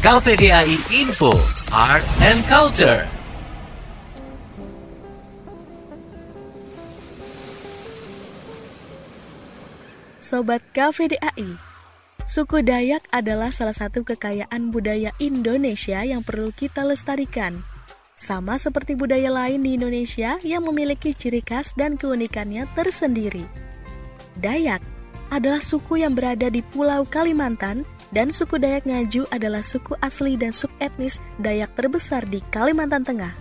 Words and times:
KVDAI 0.00 0.96
Info, 0.96 1.36
Art 1.76 2.00
and 2.24 2.40
Culture. 2.48 3.04
Sobat 10.24 10.64
KVDAI, 10.72 11.52
suku 12.24 12.64
Dayak 12.64 13.04
adalah 13.12 13.52
salah 13.52 13.76
satu 13.76 14.00
kekayaan 14.00 14.72
budaya 14.72 15.12
Indonesia 15.20 16.00
yang 16.00 16.24
perlu 16.24 16.48
kita 16.56 16.80
lestarikan. 16.80 17.60
Sama 18.16 18.56
seperti 18.56 18.96
budaya 18.96 19.28
lain 19.28 19.60
di 19.60 19.76
Indonesia 19.76 20.40
yang 20.40 20.64
memiliki 20.64 21.12
ciri 21.12 21.44
khas 21.44 21.76
dan 21.76 22.00
keunikannya 22.00 22.64
tersendiri. 22.72 23.44
Dayak 24.40 24.80
adalah 25.28 25.60
suku 25.60 26.00
yang 26.00 26.16
berada 26.16 26.48
di 26.48 26.64
Pulau 26.64 27.04
Kalimantan 27.04 27.84
dan 28.10 28.30
suku 28.30 28.58
Dayak 28.58 28.86
Ngaju 28.86 29.26
adalah 29.30 29.62
suku 29.62 29.94
asli 30.02 30.34
dan 30.38 30.50
subetnis 30.50 31.18
Dayak 31.38 31.74
terbesar 31.74 32.26
di 32.26 32.42
Kalimantan 32.50 33.06
Tengah. 33.06 33.34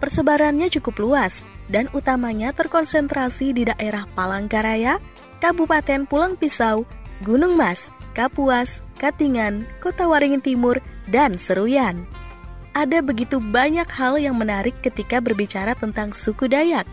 Persebarannya 0.00 0.72
cukup 0.72 0.96
luas 1.02 1.44
dan 1.68 1.86
utamanya 1.92 2.56
terkonsentrasi 2.56 3.52
di 3.52 3.68
daerah 3.68 4.08
Palangkaraya, 4.16 4.96
Kabupaten 5.38 6.08
Pulang 6.08 6.34
Pisau, 6.40 6.88
Gunung 7.20 7.54
Mas, 7.54 7.92
Kapuas, 8.16 8.80
Katingan, 8.96 9.68
Kota 9.84 10.08
Waringin 10.08 10.40
Timur, 10.40 10.80
dan 11.12 11.36
Seruyan 11.36 12.08
ada 12.70 13.02
begitu 13.02 13.42
banyak 13.42 13.86
hal 13.90 14.18
yang 14.18 14.38
menarik 14.38 14.78
ketika 14.82 15.18
berbicara 15.18 15.74
tentang 15.74 16.14
suku 16.14 16.46
Dayak. 16.46 16.86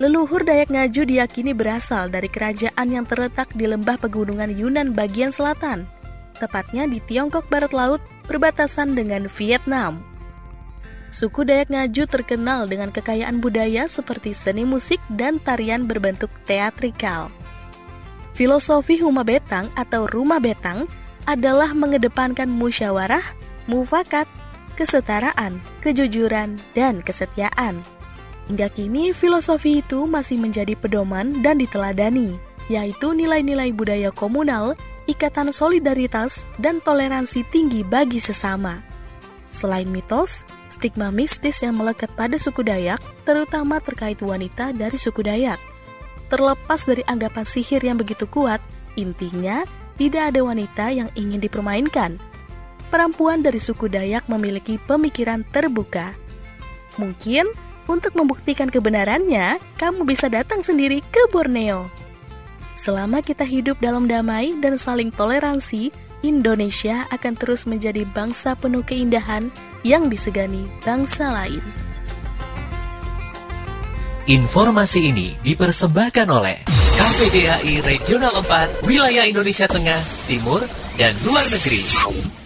Leluhur 0.00 0.42
Dayak 0.42 0.72
Ngaju 0.72 1.02
diyakini 1.08 1.52
berasal 1.54 2.10
dari 2.10 2.26
kerajaan 2.26 2.88
yang 2.90 3.06
terletak 3.06 3.52
di 3.54 3.70
lembah 3.70 4.00
pegunungan 4.00 4.50
Yunan 4.50 4.92
bagian 4.92 5.30
selatan, 5.30 5.86
tepatnya 6.42 6.90
di 6.90 6.98
Tiongkok 6.98 7.46
Barat 7.46 7.70
Laut 7.70 8.02
berbatasan 8.26 8.98
dengan 8.98 9.30
Vietnam. 9.30 10.02
Suku 11.12 11.46
Dayak 11.46 11.70
Ngaju 11.70 12.04
terkenal 12.08 12.66
dengan 12.66 12.90
kekayaan 12.90 13.38
budaya 13.38 13.86
seperti 13.86 14.34
seni 14.34 14.66
musik 14.66 14.98
dan 15.12 15.38
tarian 15.38 15.86
berbentuk 15.86 16.32
teatrikal. 16.48 17.30
Filosofi 18.32 18.96
Huma 18.98 19.22
Betang 19.22 19.68
atau 19.76 20.08
Rumah 20.08 20.40
Betang 20.40 20.88
adalah 21.28 21.76
mengedepankan 21.76 22.48
musyawarah, 22.48 23.22
mufakat, 23.68 24.24
kesetaraan, 24.74 25.60
kejujuran, 25.84 26.56
dan 26.72 27.04
kesetiaan. 27.04 27.84
Hingga 28.48 28.72
kini 28.72 29.12
filosofi 29.14 29.84
itu 29.84 30.08
masih 30.08 30.40
menjadi 30.40 30.74
pedoman 30.74 31.44
dan 31.44 31.60
diteladani, 31.60 32.40
yaitu 32.72 33.12
nilai-nilai 33.12 33.70
budaya 33.70 34.10
komunal, 34.10 34.74
ikatan 35.06 35.54
solidaritas, 35.54 36.44
dan 36.58 36.78
toleransi 36.82 37.46
tinggi 37.50 37.82
bagi 37.82 38.18
sesama. 38.18 38.82
Selain 39.52 39.86
mitos, 39.86 40.48
stigma 40.68 41.12
mistis 41.12 41.60
yang 41.60 41.76
melekat 41.76 42.08
pada 42.16 42.40
suku 42.40 42.64
Dayak, 42.64 43.00
terutama 43.28 43.78
terkait 43.84 44.18
wanita 44.18 44.72
dari 44.72 44.96
suku 44.96 45.20
Dayak. 45.22 45.60
Terlepas 46.32 46.88
dari 46.88 47.04
anggapan 47.04 47.44
sihir 47.44 47.84
yang 47.84 48.00
begitu 48.00 48.24
kuat, 48.24 48.64
intinya 48.96 49.66
tidak 50.00 50.32
ada 50.32 50.40
wanita 50.40 50.88
yang 50.92 51.08
ingin 51.14 51.38
dipermainkan– 51.44 52.16
perempuan 52.92 53.40
dari 53.40 53.56
suku 53.56 53.88
Dayak 53.88 54.28
memiliki 54.28 54.76
pemikiran 54.76 55.40
terbuka. 55.48 56.12
Mungkin 57.00 57.48
untuk 57.88 58.12
membuktikan 58.12 58.68
kebenarannya, 58.68 59.56
kamu 59.80 60.04
bisa 60.04 60.28
datang 60.28 60.60
sendiri 60.60 61.00
ke 61.08 61.32
Borneo. 61.32 61.88
Selama 62.72 63.20
kita 63.20 63.44
hidup 63.44 63.76
dalam 63.84 64.08
damai 64.08 64.56
dan 64.64 64.80
saling 64.80 65.12
toleransi, 65.12 65.92
Indonesia 66.24 67.04
akan 67.12 67.34
terus 67.36 67.68
menjadi 67.68 68.08
bangsa 68.08 68.56
penuh 68.56 68.80
keindahan 68.80 69.52
yang 69.84 70.08
disegani 70.08 70.70
bangsa 70.80 71.28
lain. 71.28 71.60
Informasi 74.22 75.10
ini 75.10 75.34
dipersembahkan 75.42 76.28
oleh 76.30 76.62
KPDAI 76.96 77.82
Regional 77.82 78.38
4, 78.46 78.86
Wilayah 78.86 79.26
Indonesia 79.26 79.66
Tengah, 79.66 79.98
Timur, 80.30 80.62
dan 80.94 81.12
Luar 81.26 81.42
Negeri. 81.50 82.41